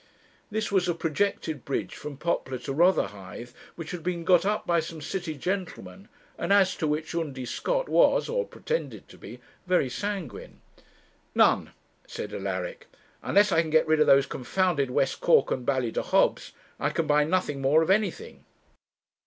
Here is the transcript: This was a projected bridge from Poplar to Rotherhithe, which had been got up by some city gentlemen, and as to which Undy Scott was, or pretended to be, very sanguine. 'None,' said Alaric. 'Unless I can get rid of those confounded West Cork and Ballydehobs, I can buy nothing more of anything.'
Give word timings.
This 0.49 0.71
was 0.71 0.89
a 0.89 0.95
projected 0.95 1.63
bridge 1.63 1.93
from 1.93 2.17
Poplar 2.17 2.57
to 2.63 2.73
Rotherhithe, 2.73 3.51
which 3.75 3.91
had 3.91 4.01
been 4.01 4.23
got 4.23 4.47
up 4.47 4.65
by 4.65 4.79
some 4.79 4.99
city 4.99 5.35
gentlemen, 5.35 6.07
and 6.39 6.51
as 6.51 6.75
to 6.77 6.87
which 6.87 7.13
Undy 7.13 7.45
Scott 7.45 7.87
was, 7.87 8.27
or 8.27 8.43
pretended 8.47 9.07
to 9.09 9.19
be, 9.19 9.39
very 9.67 9.89
sanguine. 9.91 10.59
'None,' 11.35 11.73
said 12.07 12.33
Alaric. 12.33 12.87
'Unless 13.21 13.51
I 13.51 13.61
can 13.61 13.69
get 13.69 13.85
rid 13.85 13.99
of 13.99 14.07
those 14.07 14.25
confounded 14.25 14.89
West 14.89 15.21
Cork 15.21 15.51
and 15.51 15.67
Ballydehobs, 15.67 16.51
I 16.79 16.89
can 16.89 17.05
buy 17.05 17.23
nothing 17.23 17.61
more 17.61 17.83
of 17.83 17.91
anything.' 17.91 18.43